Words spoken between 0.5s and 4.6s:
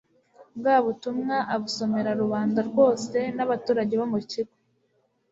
bwa butumwa abusomera rubanda rwose n'abaturage bo mu kigo